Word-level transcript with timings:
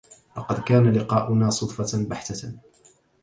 لقد 0.37 0.63
كان 0.63 0.91
لقاؤنا 0.97 1.49
صدفةً 1.49 2.05
بحتة. 2.09 2.59